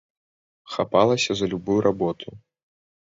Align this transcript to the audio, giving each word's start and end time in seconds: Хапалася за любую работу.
Хапалася 0.75 1.31
за 1.41 1.45
любую 1.51 1.75
работу. 1.87 2.27